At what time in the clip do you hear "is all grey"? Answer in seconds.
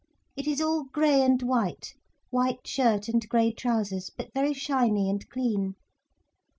0.47-1.21